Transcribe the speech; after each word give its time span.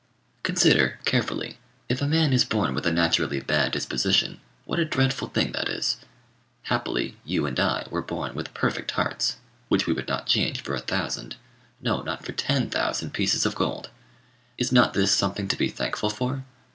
Consider, 0.41 0.97
carefully, 1.05 1.59
if 1.87 2.01
a 2.01 2.07
man 2.07 2.33
is 2.33 2.43
born 2.43 2.73
with 2.73 2.87
a 2.87 2.91
naturally 2.91 3.39
bad 3.39 3.71
disposition, 3.71 4.41
what 4.65 4.79
a 4.79 4.83
dreadful 4.83 5.27
thing 5.27 5.51
that 5.51 5.69
is! 5.69 5.97
Happily, 6.63 7.17
you 7.23 7.45
and 7.45 7.59
I 7.59 7.85
were 7.91 8.01
born 8.01 8.33
with 8.33 8.51
perfect 8.55 8.89
hearts, 8.89 9.37
which 9.67 9.85
we 9.85 9.93
would 9.93 10.07
not 10.07 10.25
change 10.25 10.61
for 10.63 10.73
a 10.73 10.79
thousand 10.79 11.35
no, 11.79 12.01
not 12.01 12.25
for 12.25 12.31
ten 12.31 12.67
thousand 12.67 13.11
pieces 13.13 13.45
of 13.45 13.53
gold: 13.53 13.91
is 14.57 14.71
not 14.71 14.93
this 14.95 15.11
something 15.11 15.47
to 15.49 15.55
be 15.55 15.67
thankful 15.69 16.09
for? 16.09 16.45